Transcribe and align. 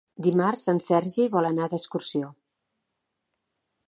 Dimarts 0.25 0.61
en 0.71 0.79
Sergi 0.85 1.27
vol 1.35 1.49
anar 1.51 1.67
d'excursió. 1.73 2.33